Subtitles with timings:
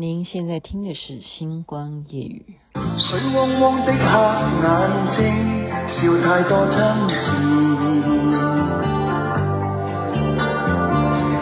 [0.00, 2.56] 您现在听的是《星光夜语》。
[2.98, 4.72] 水汪汪的黑眼
[5.12, 5.20] 睛，
[5.92, 6.80] 笑太多亲
[7.10, 7.14] 切。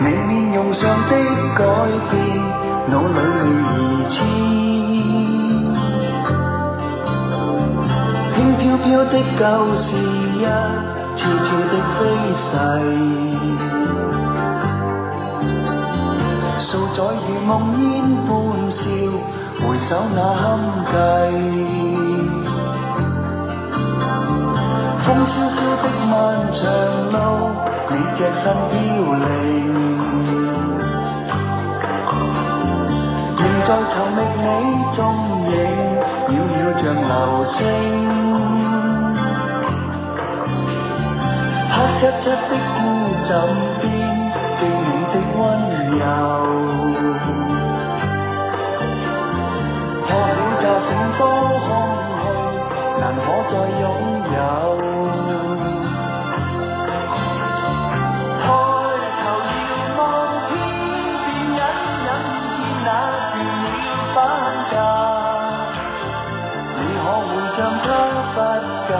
[0.01, 1.15] 你面容上的
[1.55, 1.63] 改
[2.11, 2.19] 变，
[2.91, 3.71] 脑里未移
[4.11, 4.17] 迁。
[8.35, 9.41] 轻飘飘的旧
[9.77, 9.87] 事
[10.35, 10.43] 一
[11.15, 11.97] 次次的飞
[12.43, 13.68] 逝。
[16.71, 17.83] 数载如梦烟
[18.27, 18.31] 般
[18.71, 18.79] 笑，
[19.57, 20.45] 回首那堪
[20.85, 20.93] 计。
[25.03, 26.13] 风萧萧的漫
[26.53, 26.61] 长
[27.11, 27.17] 路，
[27.89, 28.71] 你只身飘
[29.17, 29.27] 零。
[33.39, 34.47] 仍在寻觅你
[34.95, 34.99] 踪
[35.49, 35.51] 影，
[36.29, 37.11] 渺渺像流
[37.57, 37.57] 星。
[41.73, 42.79] 黑漆漆的孤
[43.27, 43.29] 枕
[43.81, 43.87] 边，
[53.51, 53.61] 再拥
[54.35, 54.39] 有，
[58.39, 59.61] 抬头遥
[59.97, 60.01] 望
[60.49, 60.51] 天
[61.25, 61.61] 边，隐隐
[62.05, 62.07] 见
[62.85, 62.87] 那
[63.33, 63.67] 断了
[64.15, 64.17] 班
[64.71, 64.75] 架。
[66.77, 67.87] 你可会像他
[68.35, 68.37] 不
[68.87, 68.91] 久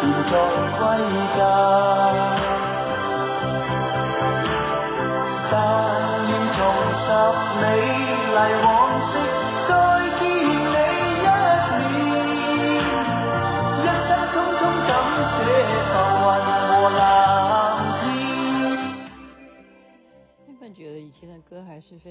[0.00, 0.32] 便再
[0.78, 0.82] 归
[1.36, 1.38] 家？
[5.50, 5.54] 但
[6.26, 6.58] 愿重
[7.04, 7.06] 拾
[7.60, 8.34] 美丽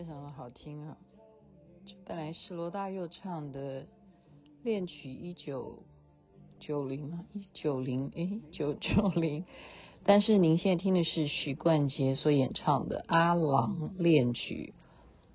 [0.04, 0.98] 非常的好听啊！
[2.06, 3.86] 本来是罗大佑唱的
[4.62, 5.80] 恋曲一九
[6.60, 9.46] 九零啊，一九零哎，九九零。
[10.04, 14.74] 但是您现在听的是许冠杰所演唱的《阿郎恋曲》，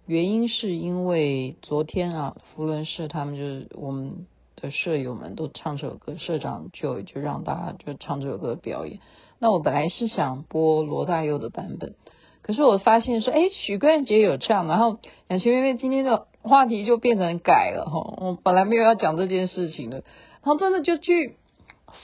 [0.05, 9.01] 原因是因为昨天啊，福伦社他们就是我们的舍友们都唱这首歌，社长就就让大家就唱这首歌表演。
[9.39, 11.95] 那我本来是想播罗大佑的版本。
[12.43, 18.15] 可是我发现说，哎，许冠杰有唱，然后两千妹妹今天的话题就变成改了哈。
[18.17, 21.37] 我本来没有要讲这件事情的，然后真的就去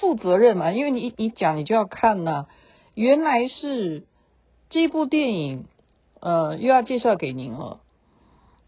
[0.00, 2.46] 负责任嘛，因为你一一讲你就要看呐、
[2.94, 4.04] 原来是
[4.68, 5.64] 这部电影，
[6.20, 7.80] 呃，又要介绍给您了，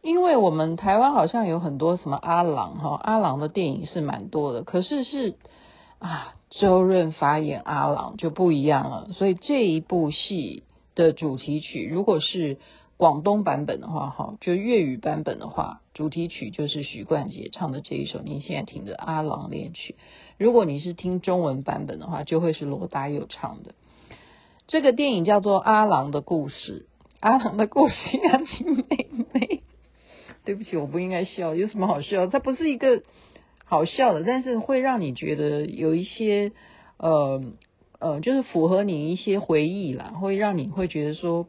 [0.00, 5.34] 因为我们台湾好像有很多什么阿郎哈，阿郎的电影是蛮多的，可是是
[5.99, 10.62] 啊，周润发演阿郎就不一样了，所以这一部戏。
[10.97, 12.57] 的主题曲，如果是
[12.97, 19.95] 广东版本的话，哈，就粤语版本的话，主题曲就是许冠杰唱的这一首，您现在听的《阿郎恋曲》。
[20.39, 23.75] 如果你是听中文版本的话，就会是罗大佑唱的。
[24.67, 26.87] 这个电影叫做《阿郎的故事》，
[27.21, 29.62] 阿郎的故事， 杨琴妹妹。
[30.45, 32.27] 对不起，我不应该笑，有什么好笑？
[32.27, 33.03] 它不是一个
[33.67, 36.53] 好笑的，但是会让你觉得有一些
[36.97, 37.43] 呃。
[37.99, 41.47] 呃，就是符合你一些回忆啦，会让你会觉得说，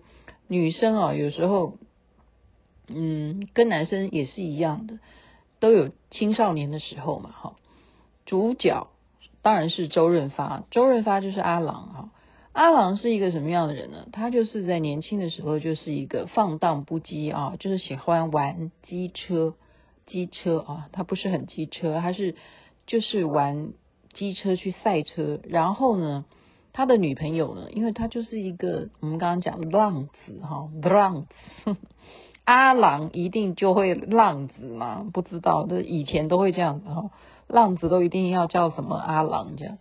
[0.47, 1.73] 女生啊，有时候，
[2.87, 4.99] 嗯，跟男生也是一样的，
[5.59, 7.55] 都有青少年的时候嘛，哈。
[8.25, 8.87] 主角
[9.41, 12.09] 当然是周润发，周润发就是阿郎哈。
[12.53, 14.07] 阿郎是一个什么样的人呢？
[14.13, 19.55] 他就是在年轻的时候就是一个放荡不羁啊，就是喜欢玩机车，
[20.05, 22.35] 机车啊，他不是很机车，他是
[22.85, 23.73] 就是玩
[24.13, 26.23] 机车去赛车，然后呢。
[26.77, 27.71] 他的女朋友呢？
[27.71, 31.75] 因为他就是一个我们刚刚讲浪子哈，浪子
[32.45, 35.03] 阿郎一定就会浪子嘛？
[35.11, 37.09] 不知道，这以前都会这样子哈，
[37.47, 39.79] 浪子都一定要叫什么阿郎这样。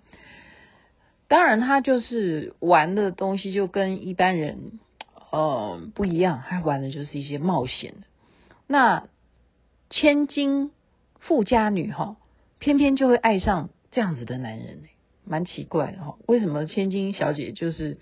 [1.28, 4.80] 当然，他就是玩的东西就跟一般人
[5.30, 7.92] 呃不一样，他玩的就是一些冒险。
[8.66, 9.06] 那
[9.90, 10.70] 千金
[11.20, 12.16] 富家女哈，
[12.58, 14.88] 偏偏就会爱上这样子的男人呢
[15.28, 17.98] 蛮奇怪的哈，为什么千金小姐就是，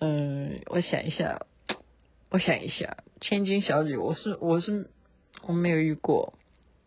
[0.00, 1.46] 嗯，我想一下，
[2.30, 4.88] 我想一下，千金小姐，我是我是
[5.42, 6.32] 我没有遇过，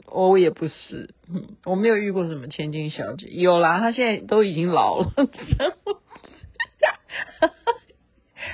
[0.08, 5.14] 我也不是，嗯，我没有遇过什么千金小姐，有啦，她现在都已经老了，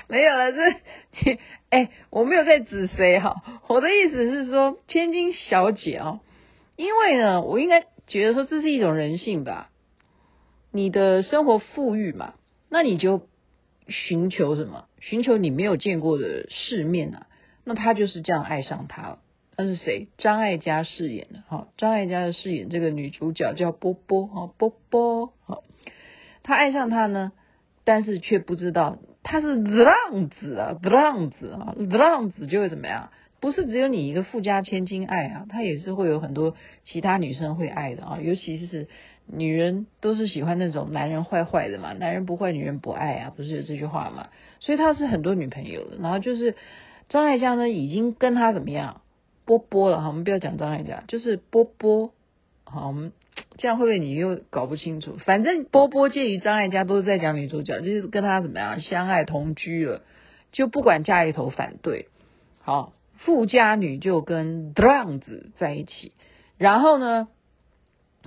[0.08, 1.40] 没有了，这，
[1.70, 3.34] 哎，我没有在指谁哈，
[3.68, 6.20] 我的意思是说千金小姐哦，
[6.76, 9.70] 因为呢，我应该觉得说这是一种人性吧。
[10.76, 12.34] 你的生活富裕嘛，
[12.70, 13.30] 那你就
[13.88, 14.88] 寻求什么？
[15.00, 17.28] 寻求你没有见过的世面啊。
[17.64, 19.20] 那他就是这样爱上他了。
[19.58, 20.10] 那是谁？
[20.18, 21.70] 张艾嘉饰演的哈。
[21.78, 25.60] 张艾嘉的饰演这个女主角叫波波哈，波波哈。
[26.44, 27.32] 他爱上他呢，
[27.86, 33.12] 但是却不知道他是浪子啊，浪子啊，浪子就会怎么样？
[33.40, 38.90] 不是只有你一个富家千金爱啊，他也是会有很多其他女生会爱的啊，尤其是
[39.28, 44.28] 女人都是喜欢那种男人坏坏的嘛，男人不坏女人不爱啊，不是有这句话嘛？
[44.60, 46.56] 所以他是很多女朋友的，然后就是
[47.10, 49.02] 张艾嘉呢，已经跟他怎么样
[49.46, 52.12] 波波了哈，我们不要讲张艾嘉，就是波波，
[52.64, 53.12] 好，我们
[53.58, 55.18] 这样会不会你又搞不清楚？
[55.18, 60.02] 反正波波介于张艾嘉都是在讲女主角，就是跟他怎么样相爱同居了，
[60.52, 62.08] 就不管家里头反对，
[62.62, 62.94] 好。
[63.18, 66.12] 富家女就跟 d r n 子在一起，
[66.58, 67.30] 然后呢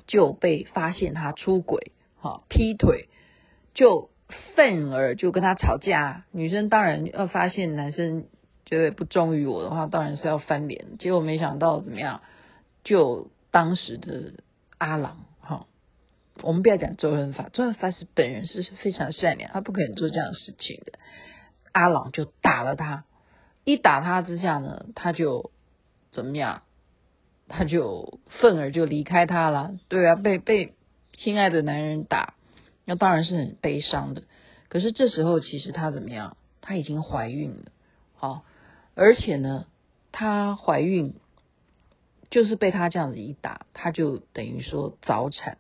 [0.07, 3.09] 就被发现他出轨，哈，劈腿，
[3.75, 4.11] 就
[4.55, 6.25] 愤而就跟他吵架。
[6.33, 8.27] 女生当然要发现男生
[8.65, 10.99] 觉得不忠于我的话，当然是要翻脸。
[10.99, 12.21] 结果没想到怎么样，
[12.85, 14.35] 就当时的
[14.79, 15.67] 阿郎，哈，
[16.43, 20.93] 我们不要讲周润发，周润发是本人是非常善良，他不可能做这样的事情的。
[21.73, 23.05] 阿郎就打了他。
[23.65, 25.51] 一打他之下呢，他就
[26.11, 26.63] 怎么样？
[27.49, 29.75] 他就愤而就离开他了。
[29.89, 30.75] 对啊，被被
[31.15, 32.35] 亲爱的男人打，
[32.85, 34.23] 那当然是很悲伤的。
[34.69, 36.37] 可是这时候其实他怎么样？
[36.61, 37.73] 他已经怀孕了，
[38.15, 38.43] 好，
[38.95, 39.65] 而且呢，
[40.13, 41.15] 她怀孕
[42.31, 45.57] 就是被他这样子一打，他就等于说早产。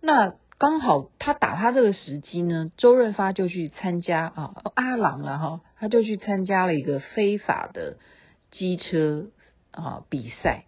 [0.00, 5.60] 那刚好他打他这个时机呢，周润发就去参加啊，阿郎了哈。
[5.78, 7.98] 他就去参加了一个非法的
[8.50, 9.26] 机车
[9.72, 10.64] 啊比赛，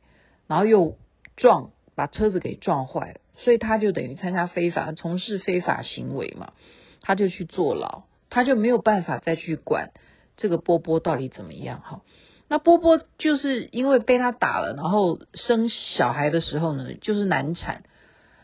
[0.47, 0.97] 然后又
[1.37, 6.53] 撞把车子给撞坏了，所以他就等于参加非法从事非法行为嘛，
[7.01, 9.93] 他就去坐牢，他就没有办法再去管
[10.37, 12.03] 这个波波到底怎么样哈。
[12.49, 17.83] 那波波就是因为被他打了，然后生小孩的时候呢，就是难产，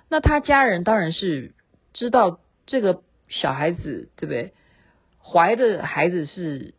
[0.08, 1.54] 那他家人当然是
[1.92, 4.52] 知道这个小孩子对不对？
[5.24, 6.74] 怀的孩子是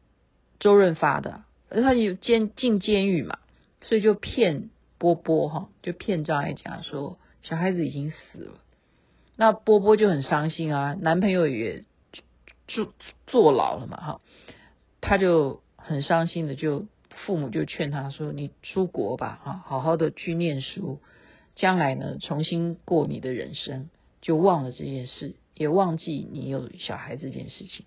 [0.60, 3.40] 周润发的，他有监进监狱嘛，
[3.82, 4.70] 所以就骗
[5.04, 8.54] 波波哈，就骗张爱讲说小孩子已经死了。
[9.36, 11.84] 那波波就很伤心啊，男朋友也
[12.70, 12.94] 坐
[13.28, 14.22] 坐牢了嘛哈，
[15.02, 16.86] 他就很伤心的就
[17.26, 21.02] 父母就劝他说：“你出国吧哈，好好的去念书，
[21.54, 23.90] 将来呢重新过你的人生，
[24.22, 27.86] 就忘了这件事，也忘记你有小孩这件事情。”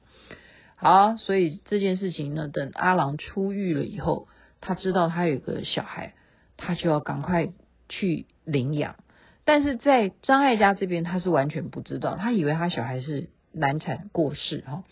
[0.76, 4.28] 好，所以这件事情呢，等阿郎出狱了以后，
[4.60, 6.12] 他知道他有个小孩，
[6.56, 7.48] 他就要赶快
[7.88, 8.96] 去领养。
[9.44, 14.82] 但是在张艾嘉这边，他是完全不知道，他以为他小孩是难产过世哈。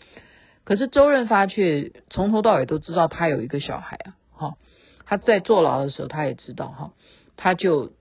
[0.63, 4.57] 可是周润发却从头到尾都知道他有一个小孩啊，哈，
[5.05, 6.93] 他在坐牢的时候他也知道哈，
[7.35, 7.91] 他就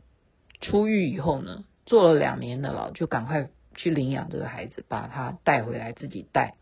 [0.61, 6.55] 出狱以后呢，坐了两年的牢，就赶快去领养这个孩子，把他带回来自己带。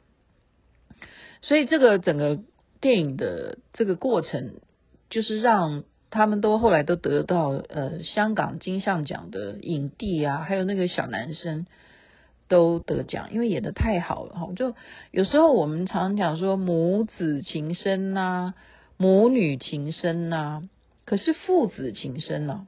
[1.43, 2.41] 所以这个整个
[2.81, 4.55] 电影的这个过程，
[5.11, 11.67] 就是让他们都后来都得到呃香港金像奖的影帝啊，还有那个小男生
[12.49, 14.49] 都得奖，因为演的太好了哈。
[14.55, 14.75] 就
[15.11, 18.55] 有时候我们常讲说母子情深呐，
[18.97, 20.69] 母女情深呐，
[21.05, 22.67] 可是父子情深呢？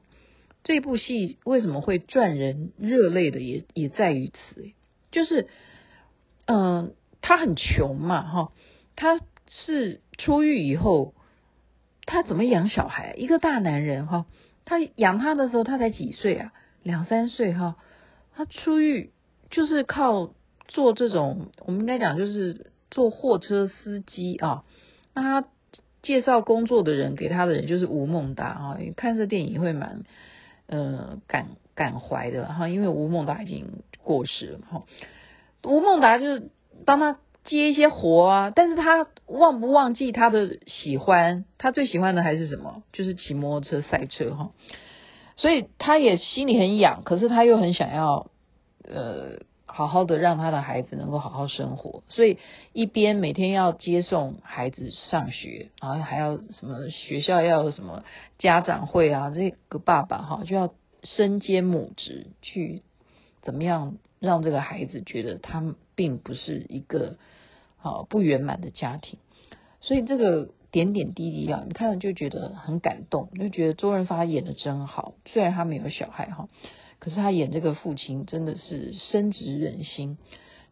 [0.63, 4.71] 这部戏为什么会赚人热泪的也，也在于此，
[5.11, 5.47] 就是
[6.47, 6.93] 嗯。
[7.27, 8.51] 他很穷嘛，哈，
[8.95, 9.19] 他
[9.49, 11.15] 是出狱以后，
[12.05, 13.13] 他怎么养小孩？
[13.17, 14.25] 一个大男人哈，
[14.65, 16.53] 他养他的时候他才几岁啊？
[16.83, 17.75] 两三岁哈，
[18.35, 19.11] 他出狱
[19.49, 20.31] 就是靠
[20.67, 24.63] 做这种，我们应该讲就是做货车司机啊。
[25.13, 25.47] 那他
[26.01, 30.03] 介绍工作的人给他的人就是吴孟达啊，看这电影会蛮
[30.67, 34.83] 呃感感怀的哈，因为吴孟达已经过世了哈，
[35.63, 36.49] 吴孟达就是。
[36.85, 41.45] 帮他接一些活啊，但是他忘不忘记他的喜欢？
[41.57, 42.83] 他最喜欢的还是什么？
[42.91, 44.51] 就是骑摩托车赛车哈。
[45.37, 48.31] 所以他也心里很痒，可是他又很想要，
[48.87, 52.03] 呃，好好的让他的孩子能够好好生活。
[52.07, 52.39] 所以
[52.71, 58.03] 一边每天要接送孩子上学，然后还要什么学校要有什么
[58.39, 60.73] 家长会啊，这个爸爸哈就要
[61.03, 62.81] 身兼母职去
[63.41, 65.75] 怎么样让这个孩子觉得他。
[65.97, 67.15] 并不是一个
[67.77, 69.17] 好不圆满的家庭，
[69.79, 75.13] 所以这个点点滴滴啊，你看了就觉得很感动，就觉得周润发演的真好。
[75.25, 76.49] 虽然他没有小孩哈，
[76.99, 80.17] 可是他演这个父亲真的是深植人心。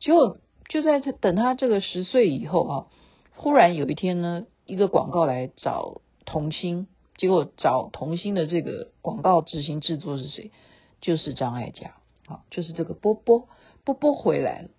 [0.01, 2.87] 结果就在他等他这个十岁以后啊，
[3.33, 10.51] 忽然有一天呢，一个广告来找童星，结果找童星的这个广告执行制作是谁？
[10.99, 11.95] 就是张艾嘉
[12.27, 13.47] 啊，就是这个波波
[13.83, 14.69] 波波回来了。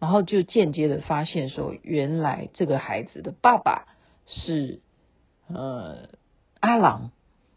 [0.00, 3.86] 然后就间接的发现说，原来这个孩子的爸爸
[4.26, 4.80] 是
[5.48, 6.10] 呃
[6.60, 7.10] 阿郎，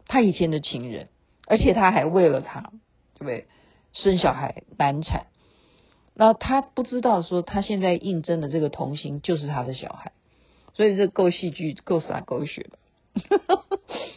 [0.07, 1.09] 他以前的情人，
[1.45, 2.71] 而且他还为了他，
[3.13, 3.47] 对不对？
[3.93, 5.27] 生小孩难产，
[6.15, 10.11] 那他不知道说他现在应征的这个童星就是他的小孩，
[10.73, 12.79] 所以这够戏剧，够洒狗血的。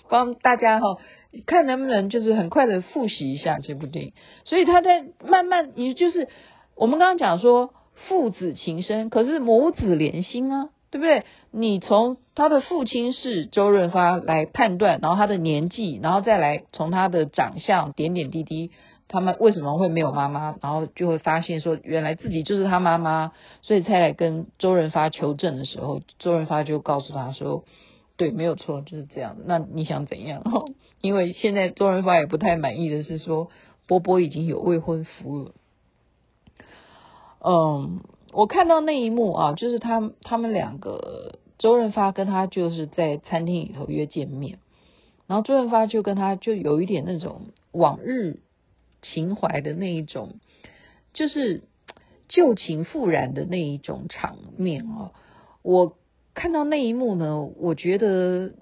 [0.09, 0.99] 帮大家哈
[1.47, 4.13] 看能不能就是很快的复习一下这部电影。
[4.45, 6.29] 所以他在慢慢，也就是
[6.77, 7.71] 我们刚刚讲说
[8.09, 11.25] 父子情深，可是母子连心啊，对不对？
[11.51, 18.71] 你从他的父亲是周润发来判断，然后他的年纪，然后再来从他的长相点点滴滴，
[19.09, 23.33] 他们为什么会没有妈妈，然后就会发现说原来自己就是他妈妈，
[23.63, 27.65] 所以才来跟周润发求证的时候，周润发就告诉他说。
[28.17, 29.37] 对，没有错，就是这样。
[29.45, 30.43] 那你想怎样？
[31.01, 33.51] 因为现在周润发也不太满意的是说，
[33.89, 35.53] 波波已经有未婚夫了。
[37.41, 38.01] 嗯，
[38.33, 44.59] 我看到那一幕啊，就是他他们两个，周润发跟他就是在餐厅里头约见面，
[45.27, 48.39] 然后周润发就跟他就有一点那种往日
[49.03, 50.37] 情怀的那一种，
[51.13, 51.65] 就是
[52.29, 55.11] 旧情复燃的那一种场面啊，
[55.63, 55.97] 我。
[56.35, 58.55] 看到那一幕呢，我觉得，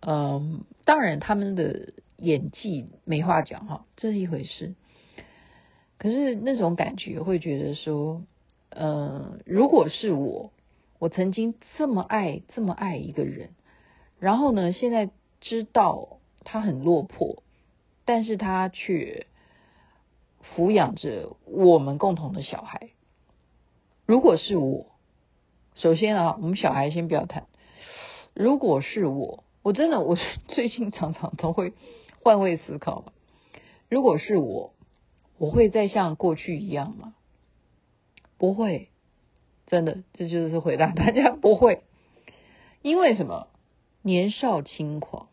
[0.00, 4.74] 嗯、当然他们的演技没话讲哈，这是一回事。
[5.98, 8.22] 可是那种感觉会觉得说，
[8.70, 10.50] 呃，如果是我，
[10.98, 13.50] 我曾经这么爱这么爱一个人，
[14.18, 15.08] 然后呢，现在
[15.40, 17.44] 知道他很落魄，
[18.04, 19.26] 但是他却
[20.56, 22.90] 抚养着我们共同的小孩。
[24.06, 24.95] 如果是我。
[25.76, 27.46] 首先啊，我们小孩先不要谈。
[28.32, 30.16] 如果是我，我真的，我
[30.48, 31.74] 最近常常都会
[32.22, 33.12] 换位思考。
[33.90, 34.72] 如果是我，
[35.36, 37.14] 我会再像过去一样吗？
[38.38, 38.88] 不会，
[39.66, 41.82] 真的，这就是回答大家不会。
[42.80, 43.48] 因为什么？
[44.00, 45.28] 年少轻狂，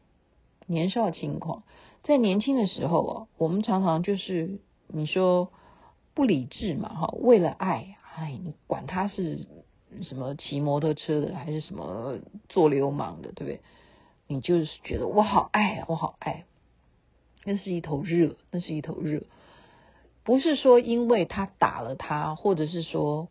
[0.65, 1.63] 年少轻狂，
[2.03, 5.53] 在年轻的时候啊，我们常常就是你说
[6.13, 9.47] 不理智嘛，哈，为了爱，哎，你管他是。
[10.01, 12.17] 什么骑摩托车的，还是什么
[12.49, 13.61] 做流氓的，对不对？
[14.27, 16.45] 你就是觉得我好爱，我好爱。
[17.45, 19.23] 那是一头热，那是一头热。
[20.23, 23.27] 不是说因为他打了他，或者是说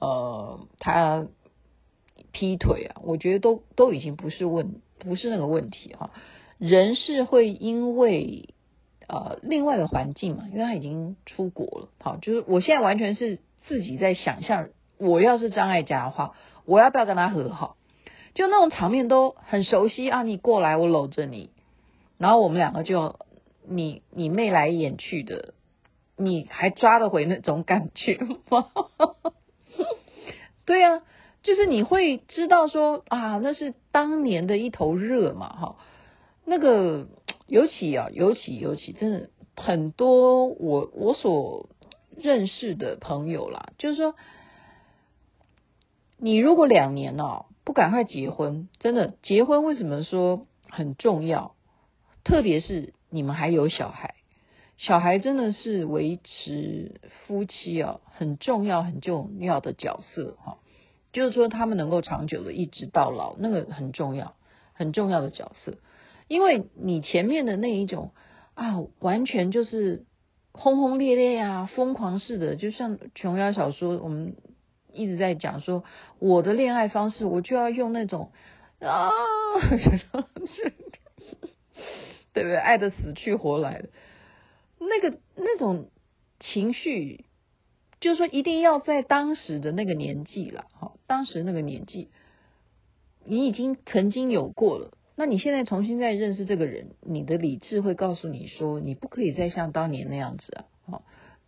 [0.00, 1.26] 呃他
[2.30, 6.12] 劈腿啊，我觉得都都已经不是问，不是那个问题哈。
[6.56, 8.54] 人是会因为
[9.08, 14.68] 呃另外的环境嘛，因为他已经出国了，好，就是我现在完全是自己在想象。
[14.98, 17.76] 我要是张艾嘉的话，我要不要跟他和好？
[18.34, 20.22] 就那种场面都很熟悉啊！
[20.22, 21.50] 你过来，我搂着你，
[22.18, 23.18] 然后我们两个就
[23.66, 25.54] 你你眉来眼去的，
[26.16, 28.68] 你还抓得回那种感觉吗？
[30.66, 31.02] 对啊，
[31.42, 35.76] 就是你会知道说啊，那是当年的一头热嘛，哈。
[36.44, 37.08] 那个
[37.48, 41.68] 尤其啊，尤其尤其，真的很多我我所
[42.16, 44.14] 认识的朋友啦，就是说。
[46.20, 51.54] 你如果两年哦不赶快结婚，真的结婚为什么说很重要？
[52.24, 54.16] 特别是你们还有小孩，
[54.78, 60.58] 小孩真的是维持夫妻哦很重要很重要的角色哈。
[61.12, 64.34] 就是说他们能够长久的一直到老，那个很重要
[64.72, 65.78] 很重要的角色。
[66.26, 68.10] 因为你前面的那一种
[68.54, 70.04] 啊，完全就是
[70.50, 74.34] 轰轰烈烈啊，疯狂式的，就像琼瑶小说我们。
[74.98, 75.84] 一直在讲说
[76.18, 78.32] 我的恋爱方式，我就要用那种
[78.80, 79.10] 啊，
[82.34, 82.56] 对不对？
[82.56, 83.88] 爱的死去活来的，
[84.78, 85.88] 那个那种
[86.38, 87.24] 情绪，
[88.00, 92.10] 就是说一定要在当时的那个年纪了，哈，当时那个年纪，
[93.24, 100.64] 你已经曾经有过了，那你现在重新再认识这个人，你的理智会告诉你说，你不可以再像当年那样子啊，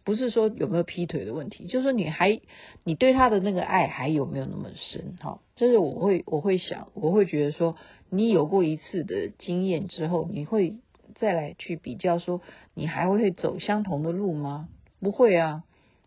[0.02, 2.40] 不是说有没有劈腿的问题，就是说你还
[2.84, 5.16] 你对他的那个爱还有没有那么深？
[5.20, 7.76] 哈，就是我会我会想，我会觉得说，
[8.08, 10.76] 你有过一次的经验之后，你会
[11.16, 12.40] 再来去比较说，
[12.74, 14.68] 你还会走相同的路吗？
[15.00, 15.64] 不会啊，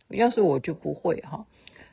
[0.10, 1.46] 要是我就不会哈，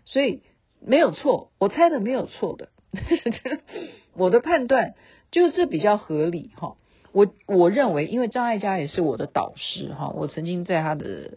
[0.06, 0.40] 所以
[0.80, 2.70] 没有错，我猜的没有错的，
[4.16, 4.94] 我的判断
[5.30, 6.76] 就是这比较合理哈。
[7.12, 11.36] 我我认为，因为张艾嘉也是我的导师哈，我曾经在他的。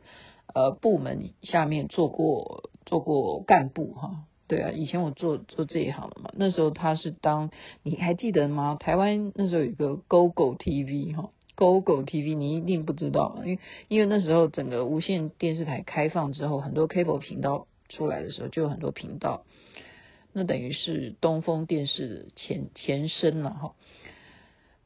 [0.53, 6.29] 呃，部门下面做过做过干部哈，对啊，以前我做做这一行的嘛。
[6.33, 7.49] 那时候他是当，
[7.81, 8.77] 你还记得吗？
[8.79, 19.45] 台湾那时候有一个 GoGo TV 哈，GoGo TV 你一定不知道，因为因为那时候整个无线电视台开放之后，很多 cable 频道出来的时候，就有很多频道，
[20.33, 23.73] 那等于是东风电视的前前身了哈。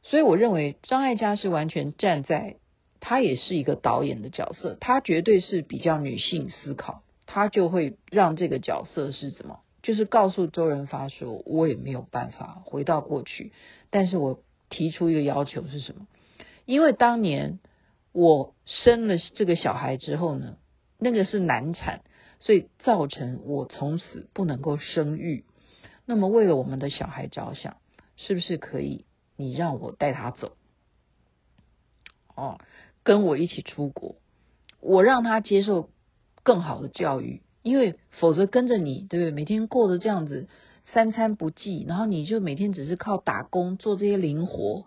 [0.02, 2.56] 所以我认为张艾嘉是完全站在，
[3.00, 9.60] 他也是一个导演的角色，他绝对是比较女性思考，他就会让这个角色是什么？
[9.82, 13.52] 就是告诉周润发说，我也没有办法回到过去，
[13.90, 16.06] 但是我提出一个要求是什么？
[16.64, 17.60] 因为当年
[18.12, 20.56] 我生了这个小孩之后呢，
[20.98, 22.02] 那个是难产，
[22.40, 25.44] 所以造成我从此不能够生育。
[26.04, 27.76] 那么为了我们的小孩着想，
[28.16, 29.04] 是不是可以？
[29.36, 30.56] 你让我带他走，
[32.34, 32.58] 哦，
[33.08, 34.16] 跟我一起出国，
[34.82, 35.88] 我让他接受
[36.42, 39.30] 更好的教育，因为否则跟着你，对不对？
[39.30, 40.46] 每天过着这样子，
[40.92, 44.84] 三餐不济，然后你就每天只是靠打工做这些零活，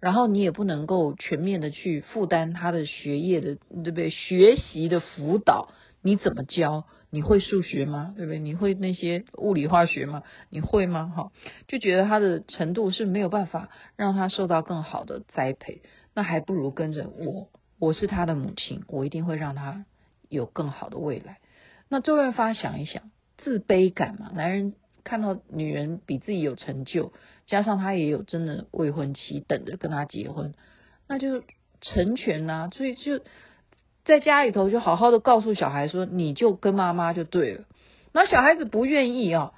[0.00, 4.10] 然后你也不能够全面的去负担他的学业的，对不对？
[4.10, 5.68] 学习的辅导，
[6.02, 6.86] 你怎么教？
[7.10, 8.14] 你会数学吗？
[8.16, 8.40] 对不对？
[8.40, 10.24] 你会那些物理化学吗？
[10.48, 11.12] 你会吗？
[11.14, 11.30] 哈，
[11.68, 15.82] 就觉得他的程度是没有办法让他受到更好的栽培，
[16.14, 17.48] 那还不如跟着我，
[17.80, 19.84] 我是他的母亲，我一定会让他
[20.28, 21.38] 有更好的未来。
[21.88, 27.12] 那周润发想一想，自卑感嘛，男人看到女人比自己有成就，
[27.48, 30.54] 加上他也有真的未婚妻等着跟他结婚，
[31.08, 31.42] 那就
[31.80, 33.20] 成全呐、所以就。
[34.02, 37.64] 在家里头就好好的告诉小孩说，你就跟妈妈就对了。
[38.12, 39.52] 然后小孩子不愿意啊，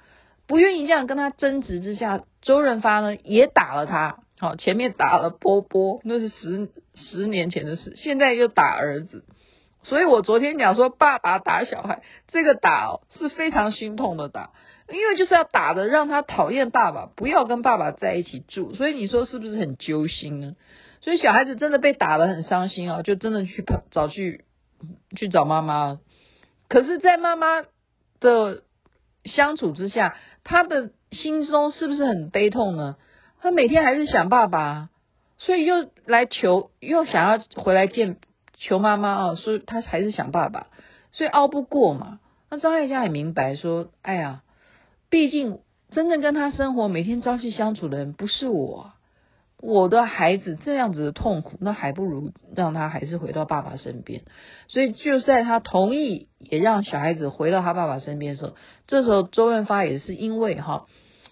[0.47, 4.19] 不愿意这样跟他争执之下，周润发呢也打了他。
[4.43, 9.23] 好，前面打了波波，那是十十年前的事，现在又打儿子。
[9.83, 14.49] 所以我昨天讲说，爸爸打小孩，这个打哦是非常心痛的打，
[14.89, 18.73] 因为就是要打的让他讨厌爸爸，不要跟爸爸在一起住。
[18.73, 20.57] 所以你说是不是很揪心呢？
[20.99, 24.43] 所以小孩子真的被打得很伤心啊，就真的去找去
[25.15, 26.01] 去找妈妈。
[26.67, 27.63] 可是，在妈妈
[28.19, 28.63] 的
[29.23, 32.97] 相处之下，他的心中是不是很悲痛呢？
[33.43, 34.89] 他每天还是想爸爸，
[35.37, 38.15] 所以又来求，又想要回来见
[38.55, 40.67] 求妈妈啊，所以他还是想爸爸，
[41.11, 42.21] 所以拗不过嘛。
[42.49, 44.43] 那张艾嘉也明白说，哎呀，
[45.09, 45.59] 毕竟
[45.91, 48.93] 真正跟他生活、每天朝夕相处的人不是我。
[49.59, 54.21] 我的孩子这样子的痛苦，那还不如让他还是回到爸爸身边。
[54.69, 58.55] 所以就在他同意也让小孩子回到他爸爸身边的时候，
[58.87, 60.85] 这时候周润发也是因为哈，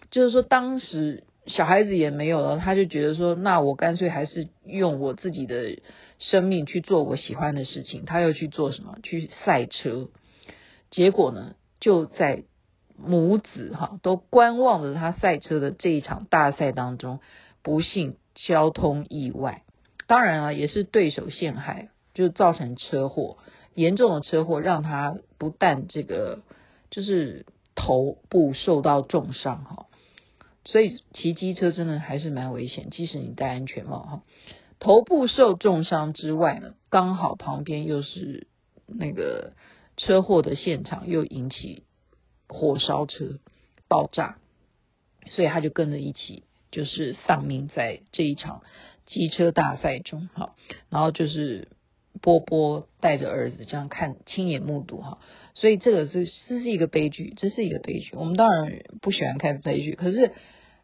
[0.09, 5.79] 就是说当时小孩子也没有了，他就觉得说，那我干脆还是用我自己的
[6.19, 8.05] 生命去做我喜欢的事情。
[8.05, 8.97] 他又去做什么？
[9.03, 10.09] 去赛车。
[10.89, 12.43] 结果呢，就在
[12.97, 17.19] 母子哈都观望着他赛车的这一场大赛当中，
[17.61, 18.17] 不幸。
[18.33, 19.63] 交通意外，
[20.07, 23.37] 当然啊，也是对手陷害，就造成车祸，
[23.75, 26.39] 严重的车祸让他不但这个
[26.89, 29.87] 就是头部受到重伤哈，
[30.65, 34.23] 所以骑机车真的还是蛮危险，即使你戴安全帽哈，
[34.79, 38.47] 头部受重伤之外呢，刚好旁边又是
[38.87, 39.53] 那个
[39.97, 41.83] 车祸的现场，又引起
[42.47, 43.39] 火烧车
[43.87, 44.37] 爆炸，
[45.27, 46.43] 所以他就跟着一起。
[46.73, 48.63] 就是丧命在这一场
[49.05, 50.55] 机车大赛中，哈，
[50.87, 51.67] 然后就是
[52.21, 55.19] 波波带着儿子这样看，亲眼目睹，哈，
[55.53, 58.15] 所以这个是这是一个悲剧，这是一个悲剧。
[58.15, 60.31] 我们当然不喜欢看悲剧，可是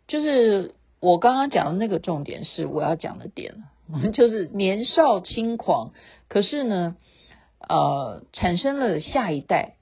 [0.08, 3.64] 就是我刚刚讲的那个重点是我要讲的点，
[4.14, 5.92] 就是年少轻狂，
[6.30, 6.96] 可是呢，
[7.68, 9.76] 呃，产生了下一代，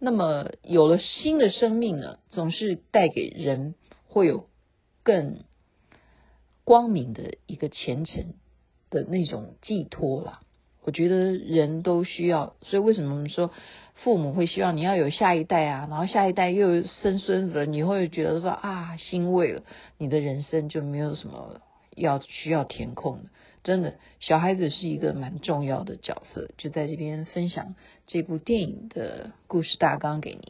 [0.00, 3.74] 那么有了新的生命呢，总是带给人
[4.06, 4.48] 会有
[5.02, 5.44] 更。
[6.62, 8.34] 光明的一个前程
[8.90, 10.42] 的那种寄托啦，
[10.82, 13.50] 我觉得人都需要，所以为什么我们说
[13.96, 19.62] 父母会希望你要有下一代啊，然后下一代又生孙子，你会觉得说啊欣慰了，
[19.98, 21.60] 你的人生就没有什么
[21.94, 23.30] 要需要填空的。
[23.62, 27.74] 真的，小孩子是一个蛮重要的角色，就在这边分享
[28.06, 30.40] 这部电影的故事大纲给您。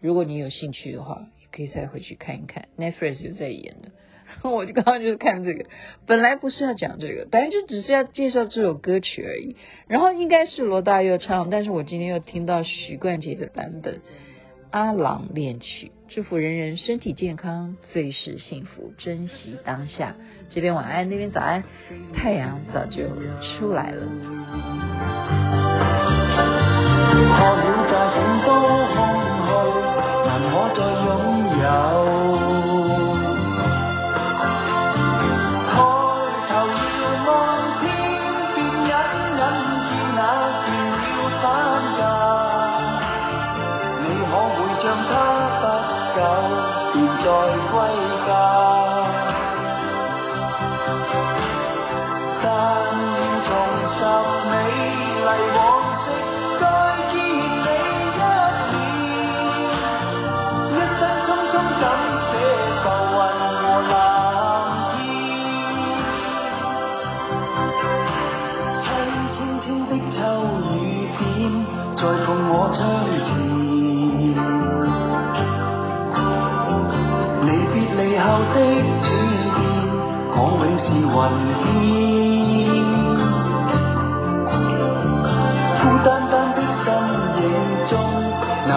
[0.00, 3.92] 如果你有兴趣的话，也可以再回去看一看，Netflix 有在演的。
[4.42, 5.64] 我就刚刚就是看这个，
[6.06, 9.56] 本来不是要讲这个，本来就只是要介绍这首歌曲而已。
[9.88, 13.94] 然后应该是罗大佑唱，但是我今天又听到许冠杰的版本
[14.70, 20.14] 《阿郎恋曲》，祝福人人身体健康，最是幸福，珍惜当下。
[20.50, 21.64] 这边晚安，那边早安，
[22.14, 23.02] 太阳早就
[23.42, 24.02] 出来了。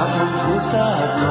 [0.02, 1.30] 苦失望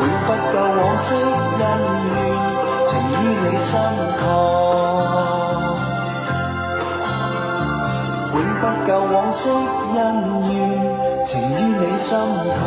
[0.00, 1.08] 永不够往昔
[1.60, 1.62] 恩
[2.06, 2.12] 怨
[2.86, 3.72] 情于你心
[4.18, 4.22] 痛
[8.32, 9.42] 永不够往昔
[9.96, 10.00] 恩
[10.48, 10.56] 怨
[11.26, 12.10] 情于你心
[12.62, 12.64] 痛